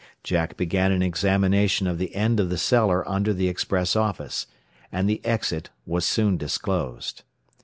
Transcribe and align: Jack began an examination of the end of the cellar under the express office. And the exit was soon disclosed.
Jack 0.23 0.57
began 0.57 0.91
an 0.91 1.03
examination 1.03 1.85
of 1.85 1.99
the 1.99 2.15
end 2.15 2.39
of 2.39 2.49
the 2.49 2.57
cellar 2.57 3.07
under 3.07 3.35
the 3.35 3.47
express 3.47 3.95
office. 3.95 4.47
And 4.91 5.07
the 5.07 5.23
exit 5.23 5.69
was 5.85 6.05
soon 6.07 6.37
disclosed. 6.37 7.21